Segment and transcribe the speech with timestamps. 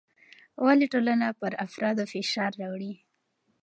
[0.65, 2.93] ولې ټولنه پر افرادو فشار راوړي؟